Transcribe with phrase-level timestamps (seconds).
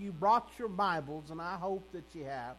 [0.00, 2.56] you brought your Bibles, and I hope that you have,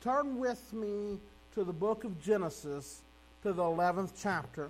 [0.00, 1.18] turn with me
[1.54, 3.02] to the book of Genesis,
[3.42, 4.68] to the 11th chapter.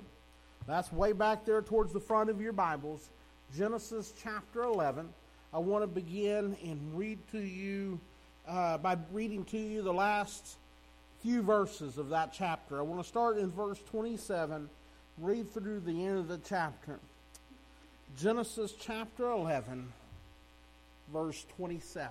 [0.67, 3.09] That's way back there towards the front of your Bibles.
[3.57, 5.09] Genesis chapter 11.
[5.55, 7.99] I want to begin and read to you,
[8.47, 10.57] uh, by reading to you the last
[11.23, 12.79] few verses of that chapter.
[12.79, 14.69] I want to start in verse 27,
[15.19, 16.99] read through the end of the chapter.
[18.19, 19.93] Genesis chapter 11,
[21.13, 22.11] verse 27.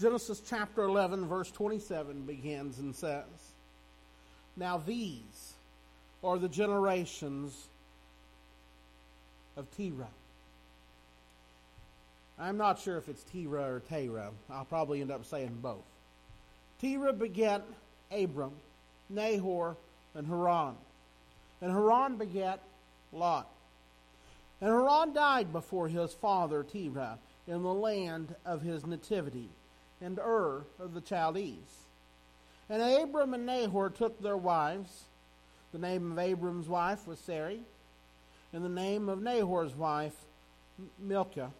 [0.00, 3.24] Genesis chapter 11, verse 27 begins and says,
[4.56, 5.54] Now these
[6.22, 7.68] are the generations
[9.56, 10.08] of Terah.
[12.38, 14.30] I'm not sure if it's Terah or Terah.
[14.50, 15.84] I'll probably end up saying both.
[16.80, 17.62] Terah begat
[18.10, 18.52] Abram,
[19.08, 19.76] Nahor,
[20.14, 20.74] and Haran.
[21.62, 22.60] And Haran begat
[23.12, 23.48] Lot.
[24.64, 29.50] And Haran died before his father Terah in the land of his nativity,
[30.00, 31.82] and Ur of the Chaldees.
[32.70, 35.04] And Abram and Nahor took their wives.
[35.72, 37.60] The name of Abram's wife was Sarai,
[38.54, 40.16] and the name of Nahor's wife
[40.98, 41.50] Milcah,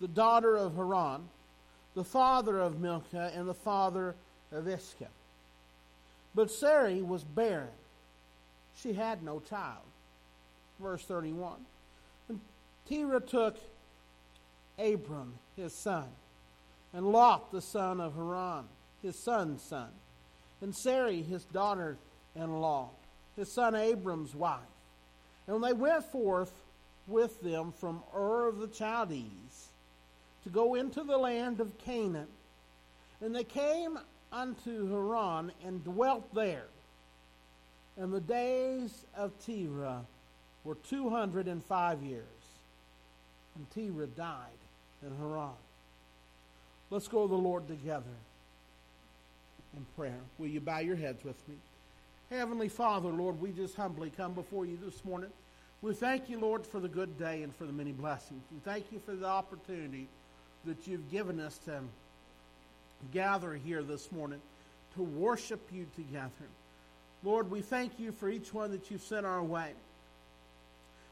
[0.00, 1.28] the daughter of Haran,
[1.94, 4.16] the father of Milcah, and the father
[4.50, 5.12] of Iscah.
[6.34, 7.68] But Sarai was barren.
[8.74, 9.84] She had no child.
[10.80, 11.54] Verse 31.
[12.88, 13.56] Terah took
[14.78, 16.06] Abram, his son,
[16.92, 18.64] and Lot, the son of Haran,
[19.02, 19.88] his son's son,
[20.60, 21.96] and Sarai, his daughter
[22.34, 22.90] in law,
[23.36, 24.60] his son Abram's wife.
[25.46, 26.52] And they went forth
[27.06, 29.68] with them from Ur of the Chaldees
[30.44, 32.28] to go into the land of Canaan.
[33.20, 33.98] And they came
[34.32, 36.66] unto Haran and dwelt there.
[37.96, 40.04] And the days of Terah
[40.64, 42.24] were 205 years.
[43.58, 44.60] And Terah died
[45.04, 45.50] in Haran.
[46.90, 48.04] Let's go to the Lord together
[49.76, 50.20] in prayer.
[50.38, 51.56] Will you bow your heads with me?
[52.30, 55.30] Heavenly Father, Lord, we just humbly come before you this morning.
[55.82, 58.42] We thank you, Lord, for the good day and for the many blessings.
[58.52, 60.08] We thank you for the opportunity
[60.64, 61.80] that you've given us to
[63.12, 64.40] gather here this morning
[64.94, 66.30] to worship you together.
[67.22, 69.72] Lord, we thank you for each one that you've sent our way.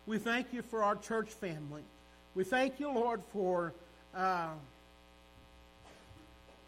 [0.07, 1.83] We thank you for our church family.
[2.37, 3.73] We thank you, Lord, for
[4.15, 4.51] uh,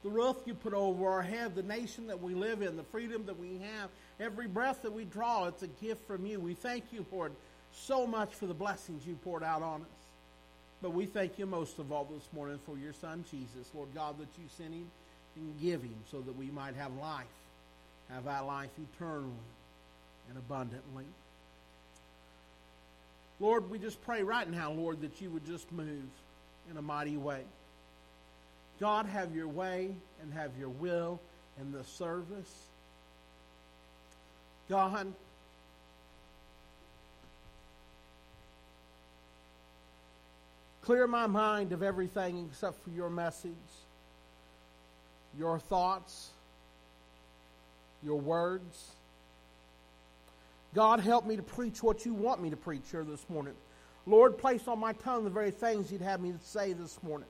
[0.03, 3.27] the roof you put over our head, the nation that we live in, the freedom
[3.27, 6.41] that we have, every breath that we draw, it's a gift from you.
[6.41, 7.33] We thank you, Lord,
[7.71, 9.87] so much for the blessings you poured out on us.
[10.81, 14.19] But we thank you most of all this morning for your son Jesus, Lord God,
[14.19, 14.91] that you sent him
[15.37, 17.27] and give him so that we might have life,
[18.09, 19.29] have our life eternally
[20.31, 21.05] and abundantly.
[23.41, 26.09] Lord, we just pray right now, Lord, that you would just move
[26.71, 27.43] in a mighty way.
[28.81, 31.21] God, have your way and have your will
[31.61, 32.67] in the service.
[34.69, 35.13] God,
[40.83, 43.53] clear my mind of everything except for your message,
[45.39, 46.31] your thoughts,
[48.03, 48.98] your words.
[50.75, 53.55] God, help me to preach what you want me to preach here this morning.
[54.07, 57.29] Lord, place on my tongue the very things you'd have me to say this morning.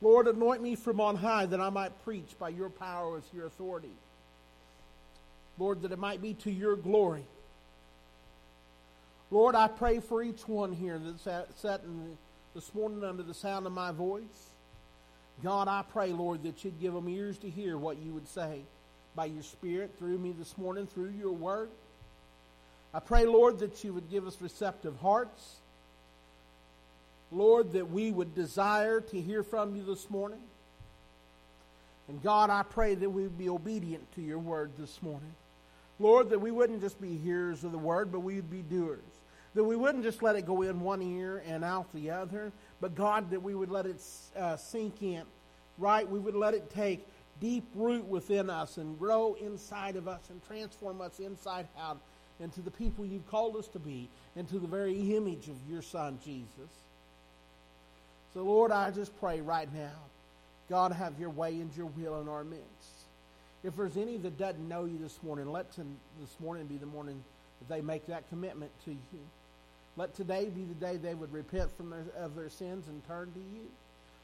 [0.00, 3.46] Lord, anoint me from on high that I might preach by your power with your
[3.46, 3.92] authority.
[5.58, 7.26] Lord, that it might be to your glory.
[9.30, 12.16] Lord, I pray for each one here that's sat in
[12.54, 14.50] this morning under the sound of my voice.
[15.42, 18.62] God, I pray, Lord, that you'd give them ears to hear what you would say
[19.14, 21.68] by your Spirit through me this morning, through your word.
[22.92, 25.56] I pray, Lord, that you would give us receptive hearts.
[27.32, 30.40] Lord, that we would desire to hear from you this morning.
[32.08, 35.32] And God, I pray that we would be obedient to your word this morning.
[36.00, 38.98] Lord, that we wouldn't just be hearers of the word, but we would be doers.
[39.54, 42.50] That we wouldn't just let it go in one ear and out the other,
[42.80, 44.02] but God, that we would let it
[44.36, 45.22] uh, sink in,
[45.78, 46.08] right?
[46.08, 47.06] We would let it take
[47.40, 51.98] deep root within us and grow inside of us and transform us inside out
[52.40, 56.18] into the people you've called us to be, into the very image of your Son,
[56.24, 56.70] Jesus.
[58.32, 59.96] So, Lord, I just pray right now,
[60.68, 62.64] God, have your way and your will in our midst.
[63.62, 67.22] If there's any that doesn't know you this morning, let this morning be the morning
[67.58, 69.20] that they make that commitment to you.
[69.96, 73.32] Let today be the day they would repent from their, of their sins and turn
[73.32, 73.66] to you.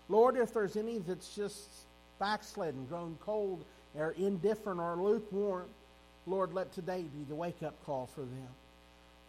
[0.08, 1.68] Lord, if there's any that's just
[2.18, 3.64] backslidden, grown cold,
[3.96, 5.66] or indifferent, or lukewarm,
[6.26, 8.48] Lord, let today be the wake up call for them.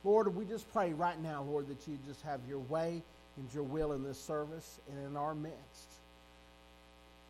[0.04, 3.02] Lord, we just pray right now, Lord, that you just have your way
[3.38, 5.92] and your will in this service and in our midst.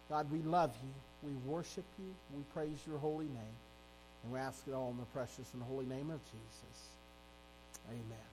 [0.09, 1.30] God, we love you.
[1.30, 2.13] We worship you.
[2.36, 3.57] We praise your holy name.
[4.24, 6.89] And we ask it all in the precious and holy name of Jesus.
[7.89, 8.27] Amen.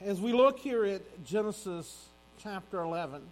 [0.00, 2.06] As we look here at Genesis
[2.38, 3.22] chapter 11,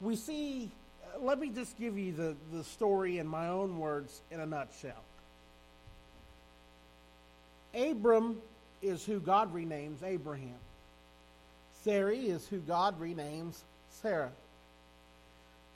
[0.00, 0.70] we see,
[1.04, 4.46] uh, let me just give you the, the story in my own words in a
[4.46, 5.02] nutshell.
[7.74, 8.38] Abram
[8.82, 10.58] is who God renames Abraham.
[11.84, 13.58] Sarai is who God renames
[13.90, 14.32] Sarah.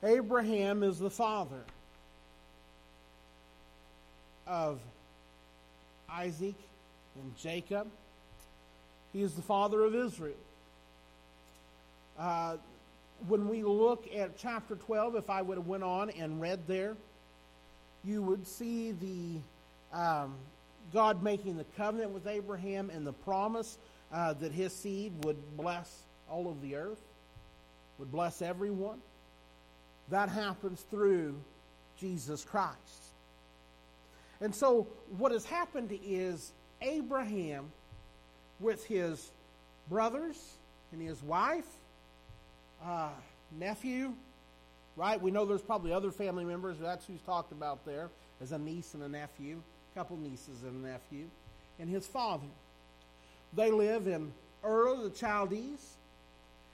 [0.03, 1.63] Abraham is the father
[4.47, 4.79] of
[6.09, 6.55] Isaac
[7.15, 7.87] and Jacob.
[9.13, 10.35] He is the father of Israel.
[12.17, 12.57] Uh,
[13.27, 16.95] when we look at chapter 12, if I would have went on and read there,
[18.03, 20.35] you would see the um,
[20.93, 23.77] God making the covenant with Abraham and the promise
[24.11, 27.01] uh, that his seed would bless all of the earth,
[27.99, 28.99] would bless everyone.
[30.09, 31.35] That happens through
[31.99, 32.77] Jesus Christ.
[34.41, 34.87] And so,
[35.17, 36.51] what has happened is
[36.81, 37.71] Abraham,
[38.59, 39.31] with his
[39.89, 40.57] brothers
[40.91, 41.65] and his wife,
[42.85, 43.09] uh,
[43.57, 44.13] nephew,
[44.95, 45.21] right?
[45.21, 46.77] We know there's probably other family members.
[46.79, 48.09] That's who's talked about there
[48.41, 49.61] as a niece and a nephew
[49.93, 51.25] a couple nieces and a nephew,
[51.79, 52.47] and his father.
[53.53, 54.31] They live in
[54.63, 55.97] Ur the Chaldees.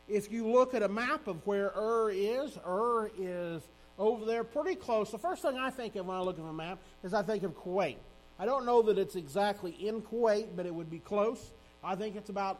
[0.08, 3.62] If you look at a map of where Ur is, Ur is
[3.98, 5.12] over there pretty close.
[5.12, 7.44] The first thing I think of when I look at a map is I think
[7.44, 7.98] of Kuwait.
[8.40, 11.54] I don't know that it's exactly in Kuwait, but it would be close.
[11.84, 12.60] I think it's about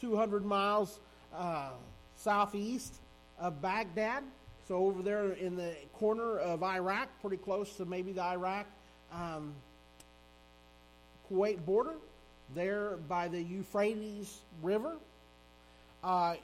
[0.00, 1.00] 200 miles
[1.34, 1.70] uh,
[2.24, 2.94] southeast
[3.38, 4.24] of Baghdad.
[4.66, 8.66] So over there in the corner of Iraq, pretty close to maybe the Iraq
[9.12, 9.52] um,
[11.30, 11.94] Kuwait border,
[12.54, 14.96] there by the Euphrates River.
[16.02, 16.36] Uh,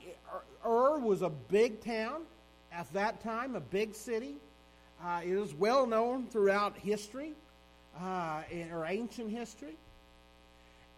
[0.66, 2.22] Ur was a big town
[2.72, 4.36] at that time, a big city.
[5.02, 7.32] Uh, it is well known throughout history,
[7.98, 9.76] uh, or ancient history.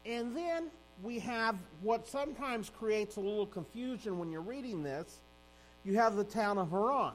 [0.05, 0.71] And then
[1.03, 5.21] we have what sometimes creates a little confusion when you're reading this.
[5.85, 7.13] You have the town of Haran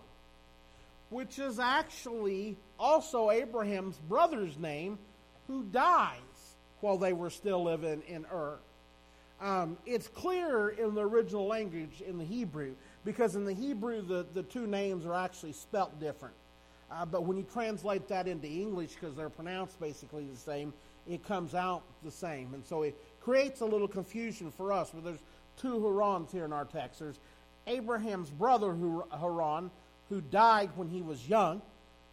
[1.09, 4.97] which is actually also Abraham's brother's name,
[5.47, 6.19] who dies
[6.81, 8.57] while they were still living in Ur.
[9.39, 12.73] Um, it's clear in the original language in the Hebrew,
[13.05, 16.33] because in the Hebrew, the, the two names are actually spelt different.
[16.91, 20.73] Uh, but when you translate that into English, because they're pronounced basically the same,
[21.07, 22.53] it comes out the same.
[22.53, 22.97] And so it
[23.27, 24.89] creates a little confusion for us.
[24.93, 25.19] But there's
[25.57, 26.99] two Harans here in our text.
[26.99, 27.19] There's
[27.67, 28.73] Abraham's brother
[29.19, 29.69] Haran,
[30.07, 31.61] who died when he was young,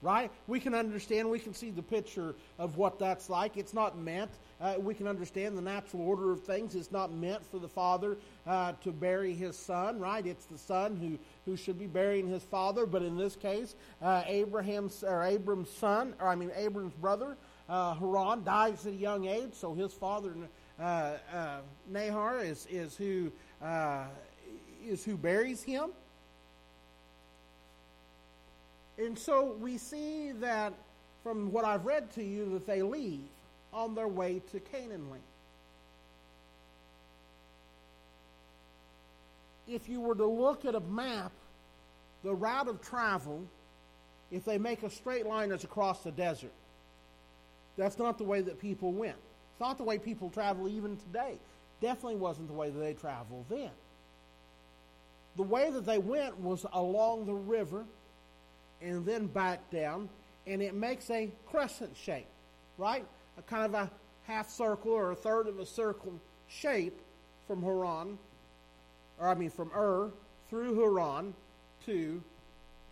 [0.03, 0.29] right?
[0.49, 3.57] We can understand, we can see the picture of what that's like.
[3.57, 6.75] It's not meant, uh, we can understand the natural order of things.
[6.75, 10.27] It's not meant for the father uh, to bury his son, right?
[10.27, 11.17] It's the son who,
[11.49, 12.87] who should be burying his father.
[12.87, 17.37] But in this case, uh, Abraham's, or Abram's son, or I mean, Abram's brother,
[17.69, 20.33] uh, Haran, dies at a young age, so his father,
[20.81, 23.31] uh, uh, Nahor, is, is, who,
[24.87, 25.91] is who buries him.
[28.99, 30.73] And so we see that
[31.23, 33.29] from what I've read to you that they leave
[33.73, 35.23] on their way to Canaan land.
[39.67, 41.33] If you were to look at a map,
[42.23, 43.43] the route of travel,
[44.31, 46.53] if they make a straight line, is across the desert.
[47.77, 49.17] That's not the way that people went.
[49.55, 51.39] It's not the way people travel even today.
[51.81, 53.71] Definitely wasn't the way that they traveled then.
[55.37, 57.85] The way that they went was along the river
[58.83, 60.09] and then back down,
[60.49, 62.27] and it makes a crescent shape,
[62.79, 63.05] right?
[63.39, 63.91] A kind of a
[64.25, 66.15] half circle or a third of a circle
[66.49, 67.01] shape
[67.47, 68.19] from Haran,
[69.21, 70.11] or I mean from Ur
[70.51, 71.33] through Haran
[71.87, 72.21] to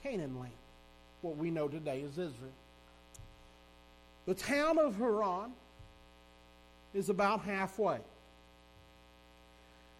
[0.04, 0.52] Canaan land,
[1.22, 2.52] what we know today as Israel.
[4.26, 5.54] The town of Haran
[6.94, 7.98] is about halfway.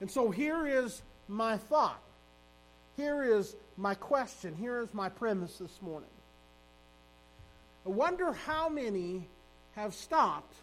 [0.00, 2.00] And so here is my thought.
[2.96, 4.54] Here is my question.
[4.54, 6.08] Here is my premise this morning.
[7.86, 9.26] I wonder how many
[9.74, 10.54] have stopped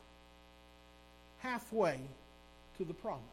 [1.39, 1.99] halfway
[2.77, 3.23] to the promise.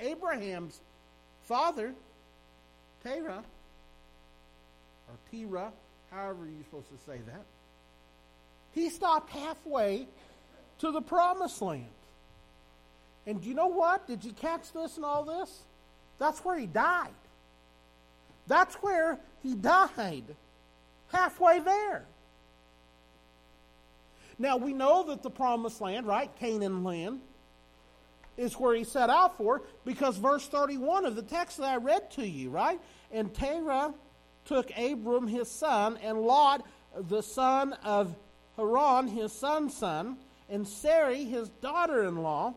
[0.00, 0.80] Abraham's
[1.44, 1.94] father,
[3.04, 3.44] Terah,
[5.08, 5.72] or Terah,
[6.10, 7.44] however you're supposed to say that,
[8.72, 10.06] he stopped halfway
[10.82, 11.86] to the promised land.
[13.24, 14.08] And do you know what?
[14.08, 15.62] Did you catch this and all this?
[16.18, 17.14] That's where he died.
[18.48, 20.24] That's where he died.
[21.12, 22.04] Halfway there.
[24.40, 26.28] Now we know that the promised land, right?
[26.40, 27.20] Canaan land,
[28.36, 32.10] is where he set out for because verse 31 of the text that I read
[32.12, 32.80] to you, right?
[33.12, 33.94] And Terah
[34.46, 36.66] took Abram his son and Lot
[37.08, 38.16] the son of
[38.56, 40.16] Haran his son's son
[40.52, 42.54] and Sarai his daughter-in-law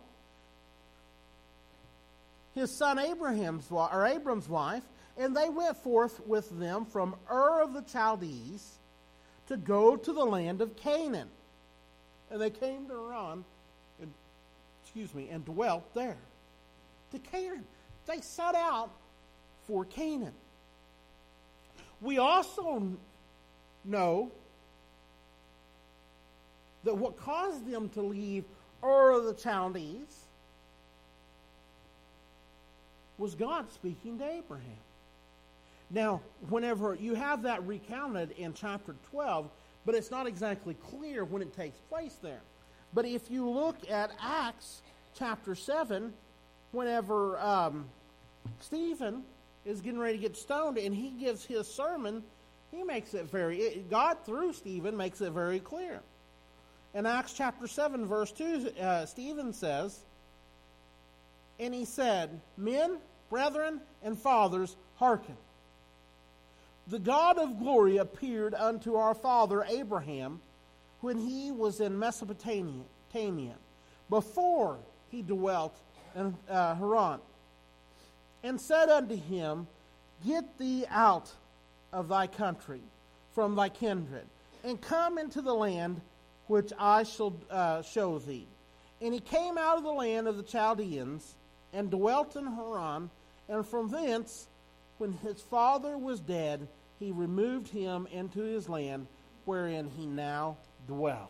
[2.54, 4.84] his son Abraham's or Abram's wife
[5.18, 8.76] and they went forth with them from Ur of the Chaldees
[9.48, 11.30] to go to the land of Canaan.
[12.30, 13.46] And they came to Haran
[14.02, 14.14] and
[14.84, 16.18] excuse me and dwelt there.
[17.12, 17.64] To Canaan.
[18.08, 18.90] They set out
[19.68, 20.34] for Canaan.
[22.02, 22.88] We also
[23.84, 24.32] know
[26.86, 28.46] that what caused them to leave
[28.84, 30.26] Ur of the Chaldees
[33.18, 34.78] was God speaking to Abraham.
[35.90, 39.50] Now, whenever you have that recounted in chapter 12,
[39.86, 42.42] but it's not exactly clear when it takes place there.
[42.94, 44.82] But if you look at Acts
[45.18, 46.14] chapter 7,
[46.72, 47.86] whenever um,
[48.60, 49.24] Stephen
[49.66, 52.24] is getting ready to get stoned and he gives his sermon,
[52.72, 56.02] he makes it very, God through Stephen makes it very clear.
[56.96, 60.00] In Acts chapter 7, verse 2, uh, Stephen says,
[61.60, 63.00] And he said, Men,
[63.30, 65.36] brethren, and fathers, hearken.
[66.88, 70.40] The God of glory appeared unto our father Abraham
[71.02, 72.86] when he was in Mesopotamia,
[74.10, 74.78] before
[75.10, 75.76] he dwelt
[76.16, 77.20] in uh, Haran
[78.42, 79.68] and said unto him,
[80.26, 81.30] Get thee out
[81.92, 82.82] of thy country,
[83.34, 84.26] from thy kindred,
[84.64, 86.00] and come into the land
[86.48, 88.48] which I shall uh, show thee.
[89.02, 91.36] And he came out of the land of the Chaldeans,
[91.74, 93.10] and dwelt in Haran,
[93.50, 94.48] and from thence,
[94.98, 96.68] when his father was dead,
[97.00, 99.08] he removed him into his land,
[99.44, 100.56] wherein he now
[100.88, 101.30] dwell.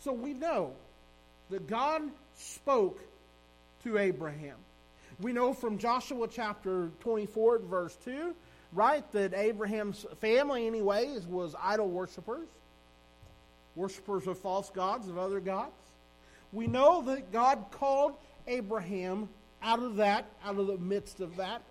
[0.00, 0.72] So we know
[1.50, 2.02] that God
[2.36, 3.00] spoke
[3.84, 4.56] to Abraham.
[5.20, 8.34] We know from Joshua chapter 24, verse 2,
[8.72, 12.48] right, that Abraham's family, anyways, was idol worshippers,
[13.74, 15.72] worshippers of false gods, of other gods.
[16.52, 18.14] We know that God called
[18.46, 19.28] Abraham
[19.62, 21.62] out of that, out of the midst of that.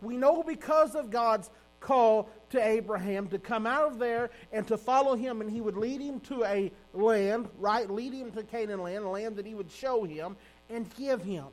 [0.00, 1.50] We know because of God's
[1.80, 5.76] call to Abraham to come out of there and to follow him, and he would
[5.76, 7.90] lead him to a land, right?
[7.90, 10.36] Lead him to Canaan land, a land that he would show him
[10.68, 11.46] and give him.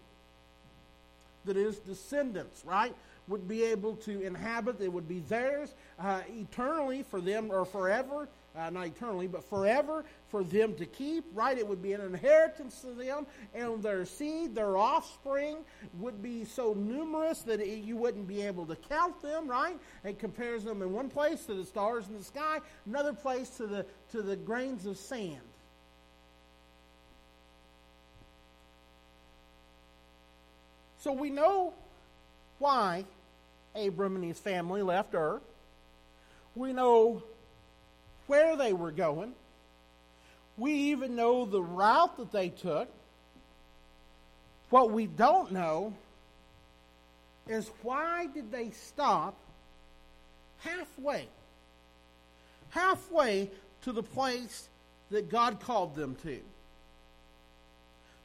[1.45, 2.93] That his descendants, right,
[3.27, 8.27] would be able to inhabit, it would be theirs uh, eternally for them or forever
[8.57, 11.57] uh, not eternally, but forever for them to keep, right?
[11.57, 15.57] It would be an inheritance to them, and their seed, their offspring,
[15.99, 19.77] would be so numerous that it, you wouldn't be able to count them, right?
[20.03, 23.67] It compares them in one place to the stars in the sky, another place to
[23.67, 25.37] the, to the grains of sand.
[30.99, 31.73] So we know
[32.57, 33.05] why
[33.77, 35.41] Abram and his family left Ur.
[36.55, 37.23] We know
[38.27, 39.33] where they were going.
[40.57, 42.89] We even know the route that they took.
[44.69, 45.93] What we don't know
[47.47, 49.35] is why did they stop
[50.59, 51.27] halfway?
[52.71, 53.49] Halfway
[53.83, 54.67] to the place
[55.09, 56.39] that God called them to.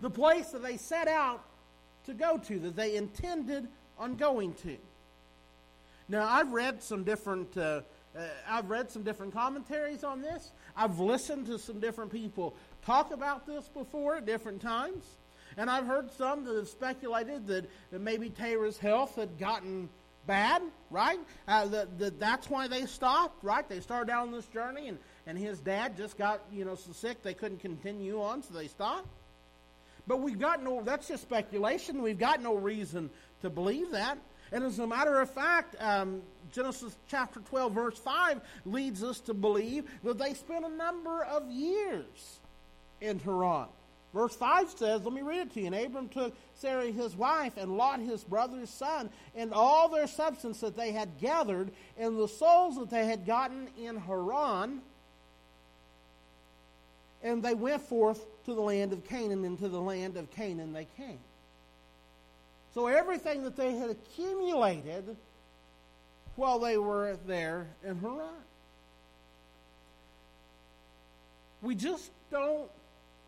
[0.01, 1.45] The place that they set out
[2.07, 3.69] to go to, that they intended
[3.99, 4.77] on going to.
[6.13, 7.81] Now, I've read some different uh,
[8.15, 10.53] uh, I've read some different commentaries on this.
[10.77, 12.55] I've listened to some different people
[12.85, 15.07] talk about this before at different times.
[15.57, 19.89] And I've heard some that have speculated that, that maybe Terah's health had gotten
[20.27, 21.19] bad, right?
[21.49, 23.67] Uh, that, that that's why they stopped, right?
[23.67, 27.23] They started down this journey, and, and his dad just got, you know, so sick
[27.23, 29.09] they couldn't continue on, so they stopped.
[30.07, 32.03] But we've got no, that's just speculation.
[32.03, 33.09] We've got no reason
[33.41, 34.19] to believe that.
[34.53, 36.21] And as a matter of fact, um,
[36.53, 41.51] Genesis chapter 12, verse 5 leads us to believe that they spent a number of
[41.51, 42.39] years
[43.01, 43.69] in Haran.
[44.13, 45.67] Verse 5 says, let me read it to you.
[45.67, 50.61] And Abram took Sarai his wife, and Lot his brother's son, and all their substance
[50.61, 54.83] that they had gathered, and the souls that they had gotten in Haran.
[57.23, 60.75] And they went forth to the land of Canaan, and to the land of Canaan
[60.75, 61.21] they came.
[62.75, 65.17] So everything that they had accumulated
[66.37, 68.31] while they were there in Haran.
[71.61, 72.71] We just don't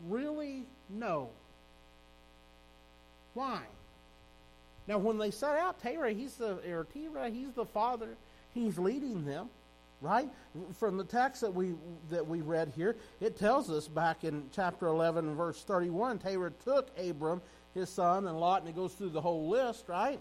[0.08, 1.28] really know
[3.34, 3.60] why.
[4.88, 8.16] Now, when they set out, Terah, he's the or Terah, he's the father.
[8.54, 9.50] He's leading them.
[10.00, 10.28] right?
[10.78, 11.74] From the text that we
[12.10, 16.88] that we read here, it tells us back in chapter 11 verse 31, Terah took
[16.98, 17.40] Abram,
[17.74, 20.20] his son, and Lot, and it goes through the whole list, right?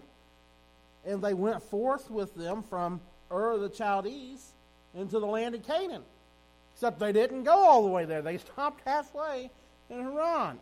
[1.06, 4.52] And they went forth with them from Ur of the Chaldees
[4.94, 6.02] into the land of Canaan.
[6.74, 8.22] Except they didn't go all the way there.
[8.22, 9.50] They stopped halfway
[9.88, 10.58] in Haran.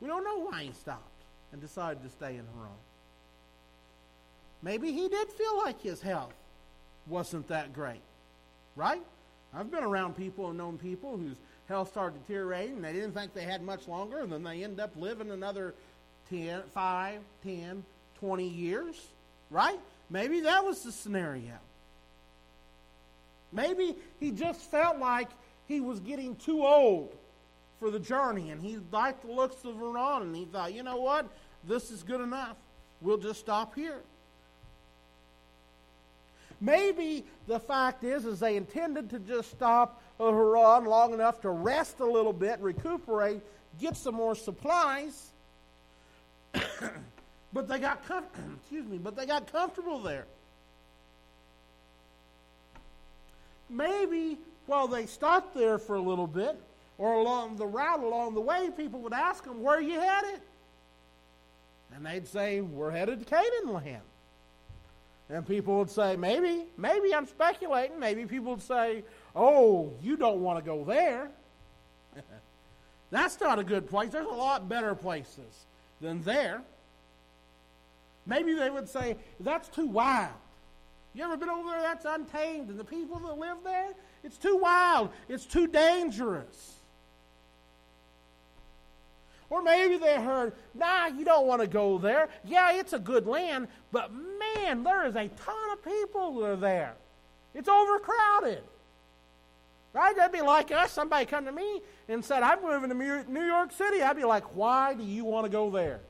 [0.00, 1.02] We don't know why he stopped
[1.52, 2.72] and decided to stay in Haran.
[4.62, 6.34] Maybe he did feel like his health
[7.06, 8.02] wasn't that great,
[8.74, 9.02] right?
[9.54, 11.36] I've been around people and known people whose
[11.68, 14.90] health started deteriorating they didn't think they had much longer, and then they end up
[14.96, 15.74] living another
[16.30, 17.84] 10, 5, 10,
[18.20, 19.06] 20 years,
[19.50, 19.78] right?
[20.10, 21.58] Maybe that was the scenario.
[23.52, 25.28] Maybe he just felt like
[25.66, 27.14] he was getting too old
[27.78, 30.96] for the journey and he liked the looks of Haran and he thought, you know
[30.96, 31.26] what?
[31.64, 32.56] This is good enough.
[33.00, 34.00] We'll just stop here.
[36.60, 41.50] Maybe the fact is, is they intended to just stop at Haran long enough to
[41.50, 43.42] rest a little bit, recuperate,
[43.78, 45.30] get some more supplies.
[47.52, 48.24] but they got com-
[48.60, 50.26] excuse me, but they got comfortable there.
[53.68, 56.58] Maybe while they stopped there for a little bit,
[56.98, 60.40] or along the route along the way, people would ask them, "Where are you headed?"
[61.94, 64.02] And they'd say, "We're headed to Canaan land."
[65.28, 67.98] And people would say, maybe, maybe I'm speculating.
[67.98, 69.02] Maybe people would say,
[69.34, 71.30] oh, you don't want to go there.
[73.10, 74.10] That's not a good place.
[74.10, 75.66] There's a lot better places
[76.00, 76.62] than there.
[78.26, 80.32] Maybe they would say, that's too wild.
[81.14, 81.80] You ever been over there?
[81.80, 82.68] That's untamed.
[82.70, 83.92] And the people that live there,
[84.24, 85.10] it's too wild.
[85.28, 86.74] It's too dangerous.
[89.48, 92.28] Or maybe they heard, nah, you don't want to go there.
[92.44, 94.12] Yeah, it's a good land, but
[94.56, 96.94] man, there is a ton of people that are there.
[97.54, 98.62] It's overcrowded.
[99.92, 100.14] Right?
[100.14, 100.92] That'd be like us.
[100.92, 104.02] Somebody come to me and said, I'm moving to New York City.
[104.02, 106.00] I'd be like, why do you want to go there?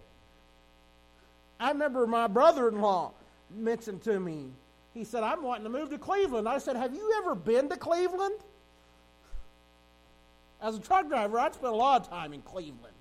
[1.58, 3.12] I remember my brother in law
[3.54, 4.50] mentioned to me,
[4.92, 6.48] he said, I'm wanting to move to Cleveland.
[6.48, 8.34] I said, Have you ever been to Cleveland?
[10.60, 12.94] As a truck driver, I'd spent a lot of time in Cleveland.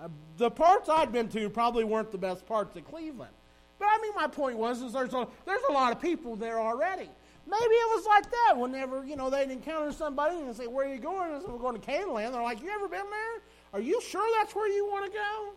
[0.00, 3.32] Uh, the parts I'd been to probably weren't the best parts of Cleveland.
[3.80, 6.60] But I mean, my point was, is there's a, there's a lot of people there
[6.60, 7.08] already.
[7.46, 10.94] Maybe it was like that whenever, you know, they'd encounter somebody and say, where are
[10.94, 11.32] you going?
[11.32, 12.34] And say, we're going to Canaan land.
[12.34, 13.42] They're like, you ever been there?
[13.72, 15.52] Are you sure that's where you want to go?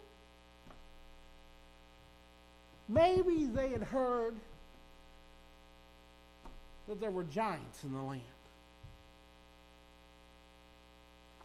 [2.88, 4.36] Maybe they had heard
[6.88, 8.22] that there were giants in the land.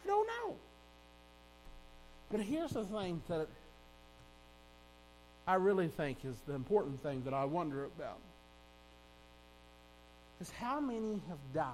[0.03, 0.55] I don't know.
[2.31, 3.47] But here's the thing that
[5.49, 8.19] I really think is the important thing that I wonder about
[10.39, 11.73] is how many have died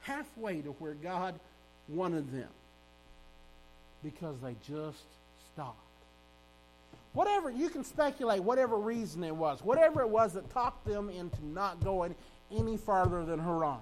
[0.00, 1.38] halfway to where God
[1.88, 2.48] wanted them
[4.02, 5.04] because they just
[5.52, 5.78] stopped.
[7.12, 11.46] Whatever, you can speculate whatever reason it was, whatever it was that talked them into
[11.46, 12.16] not going
[12.50, 13.78] any farther than Haran.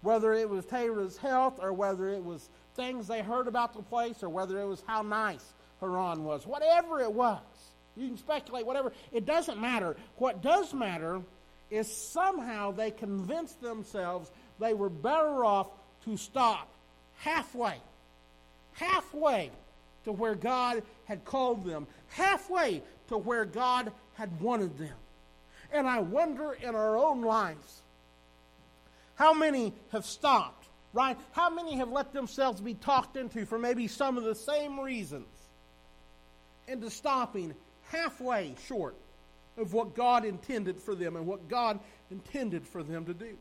[0.00, 4.22] Whether it was Terah's health or whether it was things they heard about the place
[4.22, 6.46] or whether it was how nice Haran was.
[6.46, 7.40] Whatever it was,
[7.96, 8.92] you can speculate, whatever.
[9.12, 9.96] It doesn't matter.
[10.16, 11.20] What does matter
[11.70, 15.68] is somehow they convinced themselves they were better off
[16.04, 16.68] to stop
[17.18, 17.76] halfway,
[18.72, 19.50] halfway
[20.04, 24.96] to where God had called them, halfway to where God had wanted them.
[25.72, 27.82] And I wonder in our own lives,
[29.14, 30.60] how many have stopped
[30.92, 31.16] right?
[31.32, 35.26] How many have let themselves be talked into for maybe some of the same reasons
[36.70, 37.54] into stopping
[37.90, 38.94] halfway short
[39.56, 41.80] of what God intended for them and what God
[42.10, 43.36] intended for them to do?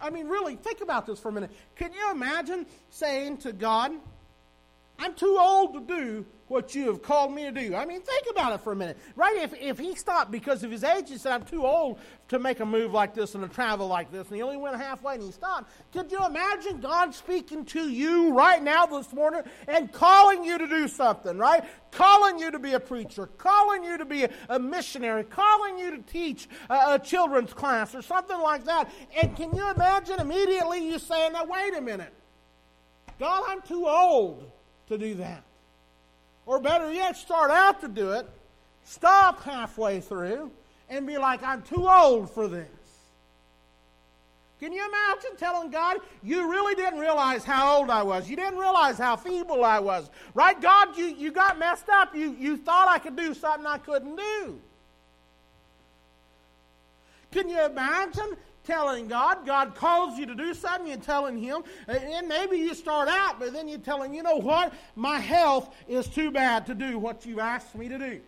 [0.00, 1.50] I mean, really, think about this for a minute.
[1.74, 3.92] Can you imagine saying to God,
[4.98, 7.74] I'm too old to do what you have called me to do.
[7.74, 8.96] I mean, think about it for a minute.
[9.16, 9.36] Right?
[9.38, 12.60] If, if he stopped because of his age, and said, I'm too old to make
[12.60, 15.22] a move like this and to travel like this, and he only went halfway and
[15.22, 15.70] he stopped.
[15.92, 20.68] Could you imagine God speaking to you right now this morning and calling you to
[20.68, 21.64] do something, right?
[21.90, 25.96] Calling you to be a preacher, calling you to be a, a missionary, calling you
[25.96, 28.90] to teach a, a children's class or something like that.
[29.20, 32.12] And can you imagine immediately you saying, now, wait a minute.
[33.18, 34.52] God, I'm too old
[34.88, 35.42] to do that.
[36.46, 38.28] Or better yet, start out to do it,
[38.84, 40.50] stop halfway through,
[40.88, 42.68] and be like, I'm too old for this.
[44.58, 48.30] Can you imagine telling God, you really didn't realize how old I was?
[48.30, 50.08] You didn't realize how feeble I was.
[50.32, 50.58] Right?
[50.58, 52.14] God, you, you got messed up.
[52.14, 54.58] You, you thought I could do something I couldn't do.
[57.32, 58.36] Can you imagine
[58.66, 59.46] telling God.
[59.46, 61.62] God calls you to do something, you're telling Him.
[61.86, 64.72] And maybe you start out, but then you're telling, you know what?
[64.94, 68.20] My health is too bad to do what you asked me to do.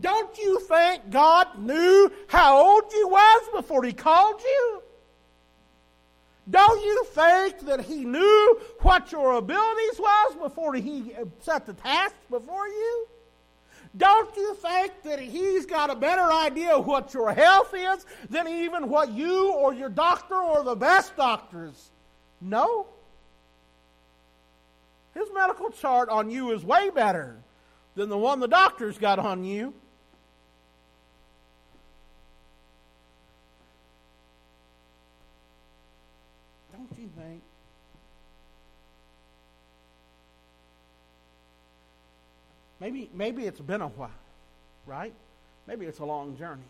[0.00, 4.82] Don't you think God knew how old you was before He called you?
[6.48, 12.14] Don't you think that He knew what your abilities was before He set the task
[12.30, 13.08] before you?
[13.96, 18.46] Don't you think that he's got a better idea of what your health is than
[18.46, 21.90] even what you or your doctor or the best doctors
[22.40, 22.86] know?
[25.14, 27.36] His medical chart on you is way better
[27.96, 29.74] than the one the doctor's got on you.
[42.80, 44.10] Maybe, maybe it's been a while,
[44.86, 45.12] right?
[45.66, 46.62] Maybe it's a long journey.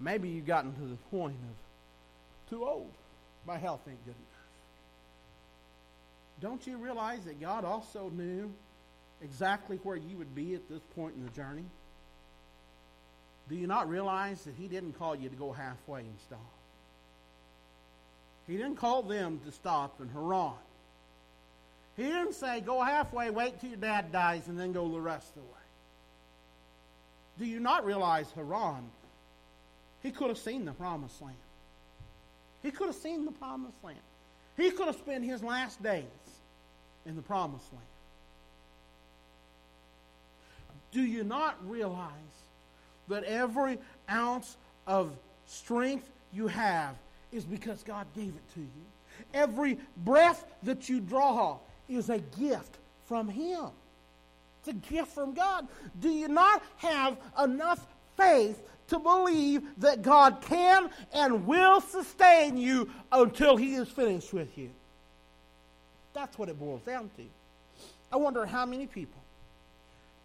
[0.00, 2.90] Maybe you've gotten to the point of too old.
[3.46, 4.26] My health ain't good enough.
[6.40, 8.52] Don't you realize that God also knew
[9.22, 11.64] exactly where you would be at this point in the journey?
[13.48, 16.40] Do you not realize that He didn't call you to go halfway and stop?
[18.46, 20.52] He didn't call them to stop in Haran.
[21.96, 25.28] He didn't say, go halfway, wait till your dad dies, and then go the rest
[25.30, 25.48] of the way.
[27.38, 28.90] Do you not realize Haran?
[30.02, 31.36] He could have seen the promised land.
[32.62, 33.98] He could have seen the promised land.
[34.56, 36.04] He could have spent his last days
[37.06, 37.84] in the promised land.
[40.92, 42.10] Do you not realize
[43.08, 43.78] that every
[44.10, 44.56] ounce
[44.86, 45.12] of
[45.46, 46.94] strength you have
[47.32, 48.66] is because God gave it to you?
[49.34, 53.66] Every breath that you draw is a gift from Him.
[54.60, 55.66] It's a gift from God.
[56.00, 62.90] Do you not have enough faith to believe that God can and will sustain you
[63.12, 64.70] until He is finished with you?
[66.14, 67.22] That's what it boils down to.
[68.10, 69.20] I wonder how many people,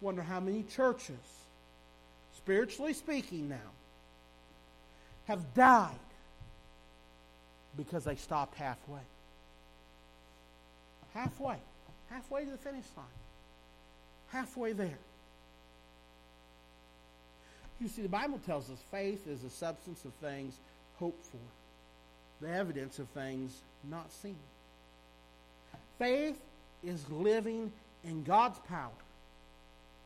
[0.00, 1.16] wonder how many churches,
[2.36, 3.56] spiritually speaking now,
[5.26, 5.90] have died
[7.76, 9.00] because they stopped halfway.
[11.14, 11.56] Halfway.
[12.10, 13.06] Halfway to the finish line.
[14.28, 14.98] Halfway there.
[17.80, 20.54] You see, the Bible tells us faith is the substance of things
[20.98, 23.58] hoped for, the evidence of things
[23.90, 24.36] not seen.
[25.98, 26.40] Faith
[26.84, 27.72] is living
[28.04, 28.90] in God's power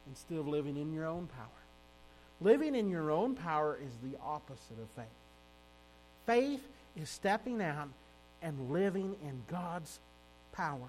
[0.08, 1.46] instead of living in your own power.
[2.40, 5.06] Living in your own power is the opposite of faith.
[6.26, 6.66] Faith
[7.00, 7.88] is stepping out
[8.42, 9.98] and living in God's
[10.56, 10.88] power.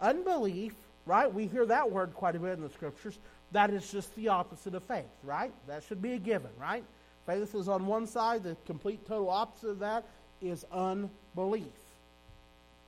[0.00, 0.74] Unbelief,
[1.06, 1.32] right?
[1.32, 3.18] We hear that word quite a bit in the scriptures.
[3.52, 5.52] That is just the opposite of faith, right?
[5.68, 6.84] That should be a given, right?
[7.26, 10.04] Faith is on one side, the complete total opposite of that
[10.40, 11.66] is unbelief.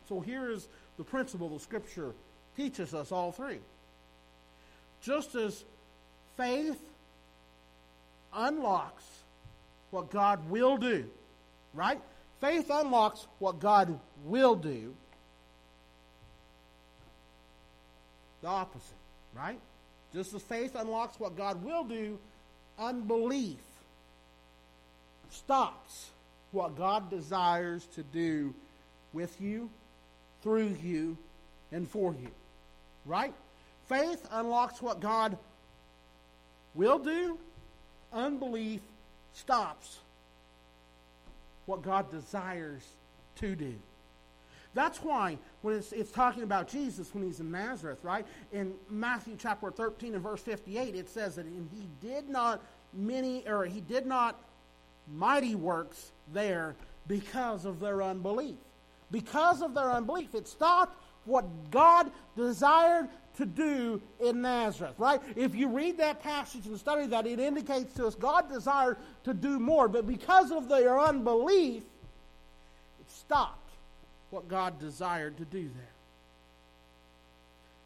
[0.09, 2.13] So here is the principle the scripture
[2.57, 3.59] teaches us all three.
[5.03, 5.65] Just as
[6.37, 6.81] faith
[8.33, 9.05] unlocks
[9.91, 11.05] what God will do,
[11.75, 12.01] right?
[12.45, 14.95] Faith unlocks what God will do.
[18.43, 18.99] The opposite,
[19.35, 19.59] right?
[20.13, 22.19] Just as faith unlocks what God will do,
[22.79, 23.57] unbelief
[25.31, 26.11] stops
[26.53, 28.53] what God desires to do
[29.15, 29.71] with you,
[30.43, 31.17] through you,
[31.73, 32.29] and for you.
[33.07, 33.33] Right?
[33.89, 35.39] Faith unlocks what God
[36.75, 37.39] will do,
[38.13, 38.83] unbelief
[39.33, 39.97] stops
[41.67, 42.83] what God desires
[43.37, 43.75] to do.
[44.75, 48.27] That's why when it's, it's, talking about Jesus when he's in Nazareth, right?
[48.53, 52.61] In Matthew chapter 13 and verse 58, it says that and he did not
[52.93, 54.39] many or he did not
[55.13, 56.75] mighty works there
[57.07, 58.57] because of their unbelief.
[59.11, 65.21] Because of their unbelief, it stopped what God desired to do in Nazareth, right?
[65.37, 69.35] If you read that passage and study that, it indicates to us God desired to
[69.35, 71.83] do more, but because of their unbelief,
[73.01, 73.71] it stopped
[74.31, 75.95] what God desired to do there.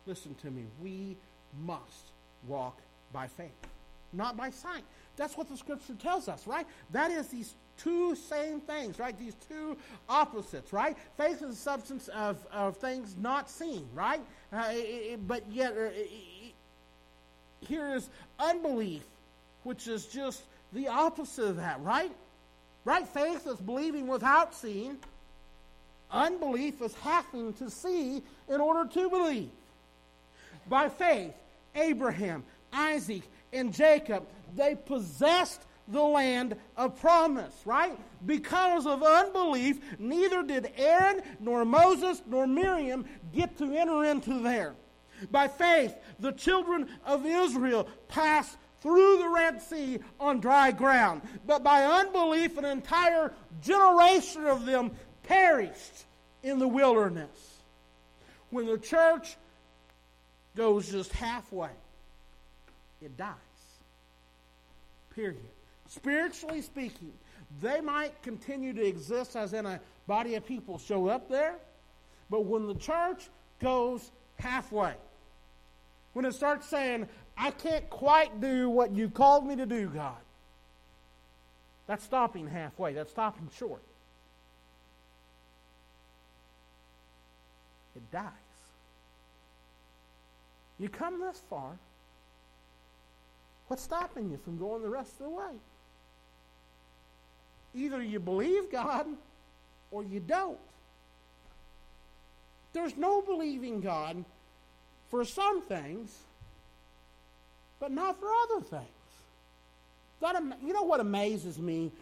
[0.06, 0.64] Listen to me.
[0.82, 1.16] We
[1.64, 2.12] must
[2.46, 2.78] walk
[3.12, 3.50] by faith,
[4.12, 4.84] not by sight.
[5.16, 6.66] That's what the scripture tells us, right?
[6.92, 9.18] That is these two same things, right?
[9.18, 9.76] These two
[10.08, 10.96] opposites, right?
[11.16, 14.20] Faith is the substance of, of things not seen, right?
[14.52, 15.90] Uh, it, but yet, uh,
[17.60, 19.02] here is unbelief,
[19.64, 22.12] which is just the opposite of that, right?
[22.84, 23.06] Right?
[23.06, 24.98] Faith is believing without seeing.
[26.10, 29.50] Unbelief is having to see in order to believe.
[30.68, 31.34] By faith,
[31.74, 37.98] Abraham, Isaac, and Jacob they possessed the land of promise, right?
[38.26, 44.74] Because of unbelief, neither did Aaron, nor Moses, nor Miriam get to enter into there.
[45.30, 51.22] By faith, the children of Israel passed through the Red Sea on dry ground.
[51.46, 54.92] But by unbelief, an entire generation of them
[55.24, 56.04] perished
[56.42, 57.62] in the wilderness.
[58.50, 59.36] When the church
[60.56, 61.70] goes just halfway,
[63.02, 63.34] it dies.
[65.14, 65.57] Period.
[65.88, 67.12] Spiritually speaking,
[67.60, 71.54] they might continue to exist as in a body of people show up there,
[72.30, 74.94] but when the church goes halfway,
[76.12, 80.16] when it starts saying, I can't quite do what you called me to do, God,
[81.86, 83.82] that's stopping halfway, that's stopping short.
[87.96, 88.30] It dies.
[90.78, 91.78] You come this far,
[93.68, 95.54] what's stopping you from going the rest of the way?
[97.74, 99.06] Either you believe God
[99.90, 100.58] or you don't.
[102.72, 104.24] There's no believing God
[105.10, 106.16] for some things,
[107.80, 108.84] but not for other things.
[110.20, 111.92] That, you know what amazes me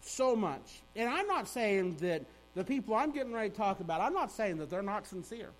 [0.00, 0.80] so much?
[0.94, 2.22] And I'm not saying that
[2.54, 5.50] the people I'm getting ready to talk about, I'm not saying that they're not sincere.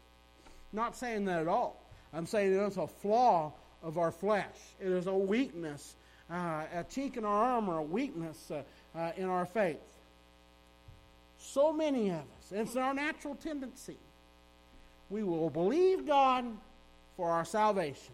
[0.72, 1.80] Not saying that at all.
[2.12, 4.44] I'm saying it's a flaw of our flesh.
[4.80, 5.94] It is a weakness,
[6.30, 8.62] uh, a chink in our armor, a weakness uh,
[8.96, 9.78] uh, in our faith.
[11.38, 13.96] So many of us, it's our natural tendency.
[15.10, 16.44] We will believe God
[17.16, 18.12] for our salvation,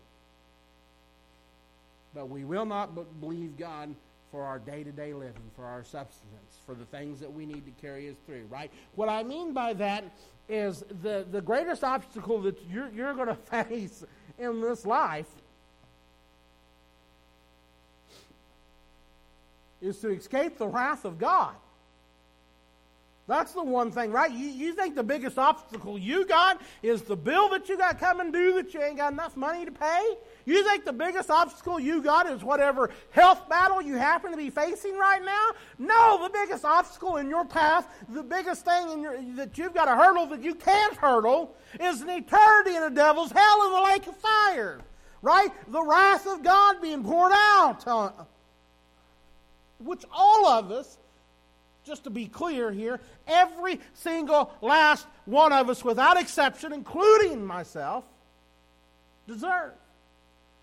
[2.14, 3.94] but we will not believe God
[4.30, 7.64] for our day to day living, for our substance, for the things that we need
[7.64, 8.70] to carry us through, right?
[8.94, 10.04] What I mean by that
[10.48, 14.04] is the, the greatest obstacle that you're, you're going to face
[14.38, 15.28] in this life
[19.84, 21.54] is to escape the wrath of God.
[23.26, 24.30] That's the one thing, right?
[24.30, 28.30] You, you think the biggest obstacle you got is the bill that you got coming
[28.30, 30.16] due that you ain't got enough money to pay?
[30.44, 34.50] You think the biggest obstacle you got is whatever health battle you happen to be
[34.50, 35.52] facing right now?
[35.78, 39.86] No, the biggest obstacle in your path, the biggest thing in your, that you've got
[39.86, 43.90] to hurdle that you can't hurdle is an eternity in the devil's hell in the
[43.90, 44.80] lake of fire.
[45.22, 45.48] Right?
[45.72, 48.12] The wrath of God being poured out on,
[49.78, 50.98] which all of us,
[51.84, 58.04] just to be clear here, every single last one of us, without exception, including myself,
[59.26, 59.72] deserve.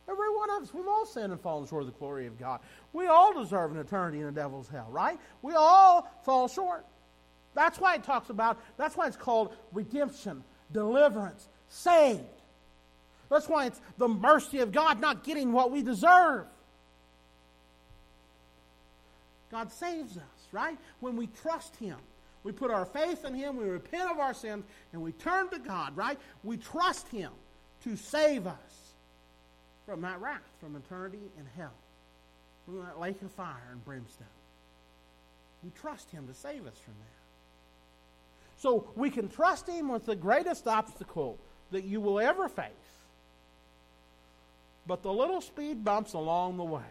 [0.10, 2.60] Every one of us, we've all sinned and fallen short of the glory of God.
[2.92, 5.18] We all deserve an eternity in the devil's hell, right?
[5.42, 6.86] We all fall short.
[7.54, 12.22] That's why it talks about, that's why it's called redemption, deliverance, saved.
[13.30, 16.46] That's why it's the mercy of God not getting what we deserve.
[19.52, 20.78] God saves us, right?
[21.02, 21.98] When we trust Him.
[22.44, 25.60] We put our faith in Him, we repent of our sins, and we turn to
[25.60, 26.18] God, right?
[26.44, 27.32] We trust Him
[27.84, 28.94] to save us
[29.86, 31.74] from that wrath, from eternity in hell,
[32.66, 34.26] from that lake of fire and brimstone.
[35.64, 37.22] We trust Him to save us from that.
[38.58, 41.38] So we can trust Him with the greatest obstacle
[41.72, 42.72] that you will ever face.
[44.88, 46.82] But the little speed bumps along the way.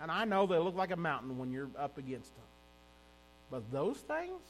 [0.00, 2.44] And I know they look like a mountain when you're up against them.
[3.50, 4.40] But those things,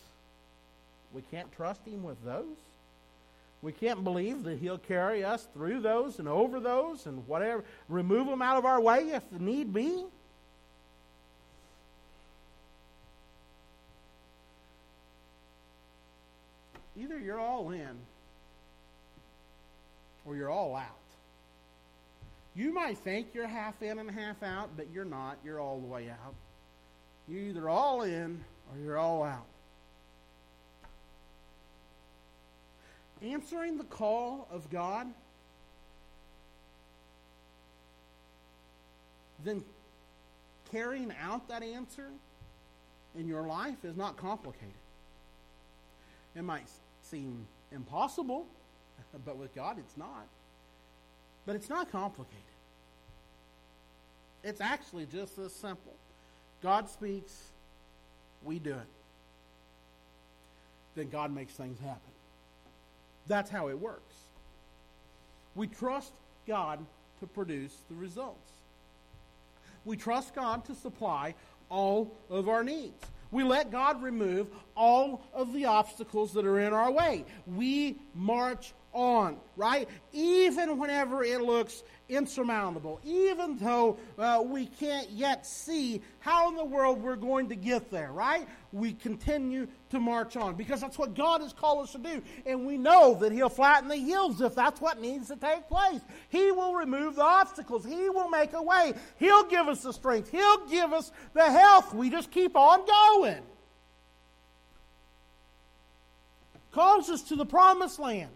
[1.13, 2.57] we can't trust Him with those.
[3.63, 8.27] We can't believe that He'll carry us through those and over those and whatever, remove
[8.27, 10.05] them out of our way if need be.
[16.99, 17.97] Either you're all in
[20.25, 21.10] or you're all out.
[22.61, 25.39] You might think you're half in and half out, but you're not.
[25.43, 26.35] You're all the way out.
[27.27, 29.47] You're either all in or you're all out.
[33.23, 35.07] Answering the call of God,
[39.43, 39.65] then
[40.71, 42.09] carrying out that answer
[43.19, 44.75] in your life is not complicated.
[46.37, 46.69] It might
[47.05, 48.45] seem impossible,
[49.25, 50.27] but with God it's not.
[51.47, 52.50] But it's not complicated.
[54.43, 55.95] It's actually just this simple.
[56.63, 57.51] God speaks,
[58.43, 58.89] we do it.
[60.95, 62.01] Then God makes things happen.
[63.27, 64.15] That's how it works.
[65.55, 66.13] We trust
[66.47, 66.85] God
[67.21, 68.51] to produce the results.
[69.85, 71.35] We trust God to supply
[71.69, 73.05] all of our needs.
[73.31, 77.25] We let God remove all of the obstacles that are in our way.
[77.47, 79.89] We march on, right?
[80.13, 86.65] Even whenever it looks insurmountable, even though uh, we can't yet see how in the
[86.65, 88.47] world we're going to get there, right?
[88.73, 92.23] We continue to march on because that's what God has called us to do.
[92.45, 96.01] And we know that He'll flatten the hills if that's what needs to take place.
[96.29, 100.31] He will remove the obstacles, He will make a way, He'll give us the strength,
[100.31, 101.95] He'll give us the health.
[101.95, 103.43] We just keep on going.
[106.73, 108.31] Calls us to the promised land.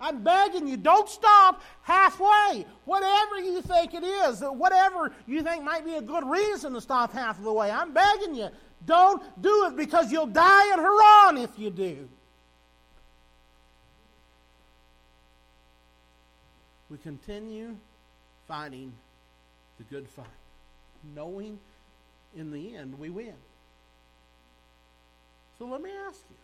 [0.00, 2.64] I'm begging you, don't stop halfway.
[2.84, 7.12] Whatever you think it is, whatever you think might be a good reason to stop
[7.12, 8.48] half of the way, I'm begging you,
[8.86, 12.08] don't do it because you'll die in Haran if you do.
[16.90, 17.76] We continue
[18.46, 18.92] fighting
[19.78, 20.26] the good fight,
[21.14, 21.58] knowing
[22.36, 23.34] in the end we win.
[25.58, 26.36] So let me ask you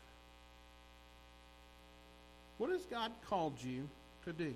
[2.64, 3.86] what has God called you
[4.24, 4.54] to do?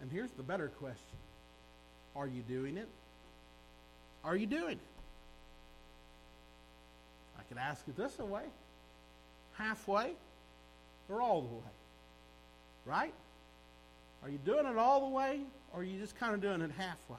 [0.00, 1.18] And here's the better question
[2.16, 2.88] Are you doing it?
[4.24, 4.78] Are you doing it?
[7.38, 8.44] I could ask it this way
[9.58, 10.12] halfway
[11.10, 11.74] or all the way?
[12.86, 13.14] Right?
[14.22, 15.40] Are you doing it all the way
[15.74, 17.18] or are you just kind of doing it halfway?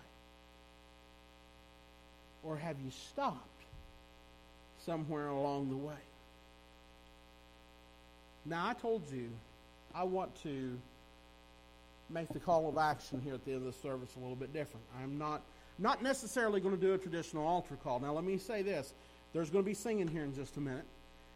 [2.44, 3.62] Or have you stopped
[4.88, 5.94] somewhere along the way?
[8.46, 9.30] Now, I told you
[9.94, 10.78] I want to
[12.10, 14.54] make the call of action here at the end of the service a little bit
[14.54, 14.86] different.
[15.02, 15.42] I'm not
[15.78, 18.00] not necessarily going to do a traditional altar call.
[18.00, 18.94] Now, let me say this:
[19.34, 20.86] there's going to be singing here in just a minute,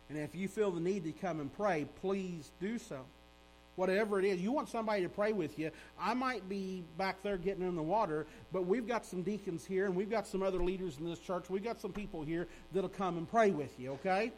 [0.10, 3.00] and if you feel the need to come and pray, please do so.
[3.76, 5.72] Whatever it is, you want somebody to pray with you.
[5.98, 9.86] I might be back there getting in the water, but we've got some deacons here,
[9.86, 11.50] and we've got some other leaders in this church.
[11.50, 13.92] We've got some people here that'll come and pray with you.
[13.94, 14.34] Okay?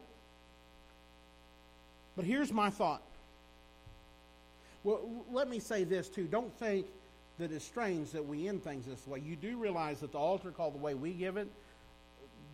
[2.16, 3.02] But here's my thought.
[4.84, 6.24] Well, let me say this too.
[6.24, 6.86] Don't think
[7.38, 9.20] that it's strange that we end things this way.
[9.20, 11.48] You do realize that the altar call, the way we give it,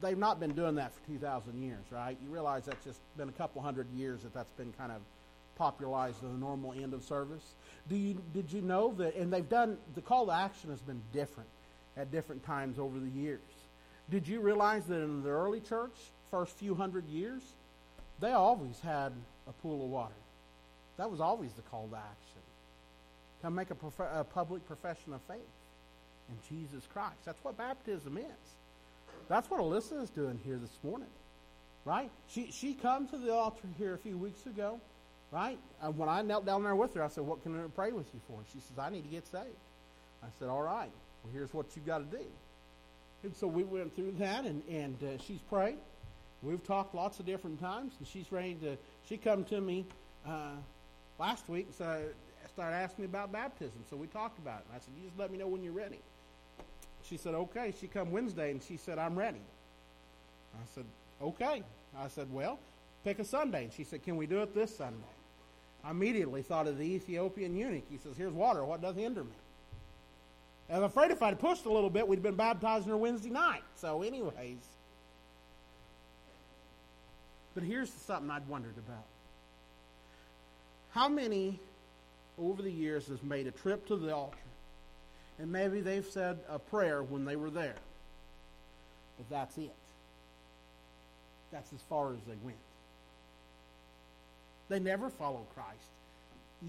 [0.01, 2.17] they've not been doing that for 2,000 years, right?
[2.23, 5.01] You realize that's just been a couple hundred years that that's been kind of
[5.57, 7.55] popularized in the normal end of service.
[7.89, 11.03] Do you, did you know that, and they've done, the call to action has been
[11.13, 11.49] different
[11.97, 13.41] at different times over the years.
[14.11, 15.93] Did you realize that in the early church,
[16.31, 17.43] first few hundred years,
[18.21, 19.13] they always had
[19.49, 20.15] a pool of water.
[20.97, 22.43] That was always the call to action.
[23.43, 25.39] Come make a, prof- a public profession of faith
[26.29, 27.17] in Jesus Christ.
[27.25, 28.25] That's what baptism is.
[29.29, 31.09] That's what Alyssa is doing here this morning,
[31.85, 32.11] right?
[32.29, 34.81] She she come to the altar here a few weeks ago,
[35.31, 35.59] right?
[35.83, 38.07] And when I knelt down there with her, I said, "What can I pray with
[38.15, 39.47] you for?" And she says, "I need to get saved."
[40.23, 40.91] I said, "All right.
[41.23, 42.25] Well, here's what you've got to do."
[43.23, 45.79] And so we went through that, and and uh, she's prayed.
[46.43, 48.77] We've talked lots of different times, and she's ready to.
[49.09, 49.87] She come to me
[50.27, 50.57] uh,
[51.19, 52.03] last week, so
[52.59, 53.85] started asking me about baptism.
[53.89, 54.65] So we talked about it.
[54.67, 56.01] And I said, "You just let me know when you're ready."
[57.05, 59.41] She said, "Okay." She come Wednesday, and she said, "I'm ready."
[60.55, 60.85] I said,
[61.23, 61.63] "Okay."
[61.97, 62.59] I said, "Well,
[63.05, 65.15] pick a Sunday." And she said, "Can we do it this Sunday?"
[65.85, 67.85] I immediately thought of the Ethiopian eunuch.
[67.89, 68.65] He says, "Here's water.
[68.65, 69.31] What does hinder me?"
[70.69, 73.63] And I'm afraid if I'd pushed a little bit, we'd been baptizing her Wednesday night.
[73.77, 74.59] So, anyways.
[77.59, 79.03] But here's something I'd wondered about.
[80.93, 81.59] How many
[82.39, 84.39] over the years has made a trip to the altar
[85.41, 87.75] and maybe they've said a prayer when they were there,
[89.17, 89.75] but that's it?
[91.51, 92.59] That's as far as they went.
[94.69, 95.91] They never follow Christ,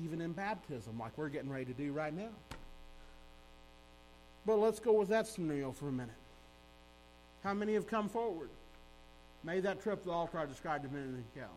[0.03, 2.31] even in baptism, like we're getting ready to do right now.
[4.43, 6.09] But let's go with that scenario for a minute.
[7.43, 8.49] How many have come forward?
[9.43, 11.47] Made that trip to the altar I described a minute ago.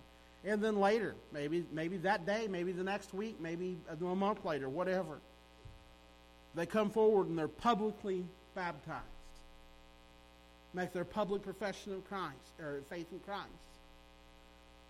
[0.44, 4.68] And then later, maybe maybe that day, maybe the next week, maybe a month later,
[4.68, 5.18] whatever.
[6.54, 9.02] They come forward and they're publicly baptized.
[10.74, 13.48] Make their public profession of Christ or faith in Christ.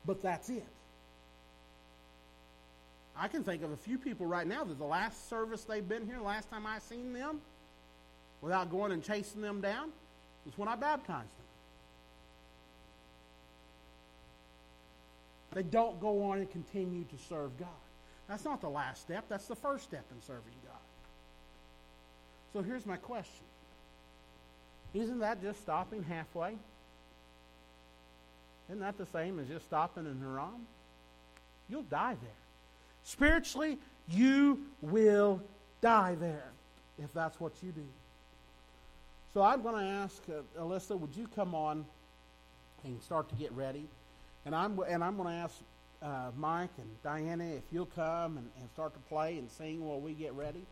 [0.05, 0.67] But that's it.
[3.17, 6.07] I can think of a few people right now that the last service they've been
[6.07, 7.41] here, last time I seen them,
[8.41, 9.91] without going and chasing them down,
[10.45, 11.42] was when I baptized them.
[15.53, 17.69] They don't go on and continue to serve God.
[18.29, 20.77] That's not the last step, that's the first step in serving God.
[22.53, 23.45] So here's my question
[24.95, 26.57] Isn't that just stopping halfway?
[28.69, 30.67] Isn't that the same as just stopping in Haran?
[31.69, 32.31] You'll die there.
[33.03, 33.79] Spiritually,
[34.09, 35.43] you will
[35.81, 36.51] die there
[37.03, 37.85] if that's what you do.
[39.35, 41.85] So I'm going to ask uh, Alyssa, would you come on
[42.85, 43.87] and start to get ready?
[44.45, 45.55] And I'm, and I'm going to ask
[46.03, 50.01] uh, Mike and Diana, if you'll come and, and start to play and sing while
[50.01, 50.65] we get ready.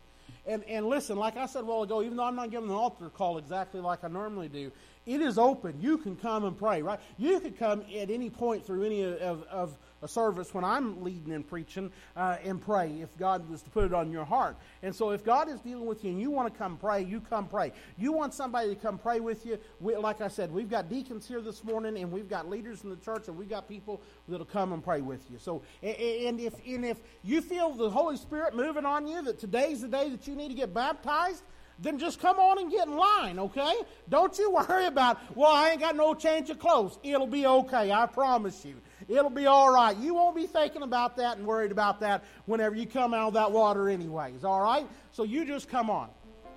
[0.45, 2.75] And, and listen, like I said a while ago, even though I'm not giving an
[2.75, 4.71] altar call exactly like I normally do,
[5.05, 5.75] it is open.
[5.81, 6.99] You can come and pray, right?
[7.17, 11.33] You could come at any point through any of, of a service when I'm leading
[11.33, 14.57] and preaching uh, and pray if God was to put it on your heart.
[14.83, 17.21] And so if God is dealing with you and you want to come pray, you
[17.21, 17.71] come pray.
[17.97, 21.27] You want somebody to come pray with you, we, like I said, we've got deacons
[21.27, 24.45] here this morning and we've got leaders in the church and we've got people that'll
[24.45, 25.37] come and pray with you.
[25.39, 29.81] So and if and if you feel the Holy Spirit moving on you that today's
[29.81, 31.43] the day that you need to get baptized,
[31.81, 33.73] then just come on and get in line, okay?
[34.07, 36.97] Don't you worry about, well, I ain't got no change of clothes.
[37.03, 38.75] It'll be okay, I promise you.
[39.07, 39.95] It'll be all right.
[39.97, 43.33] You won't be thinking about that and worried about that whenever you come out of
[43.35, 44.87] that water, anyways, all right?
[45.11, 46.09] So you just come on.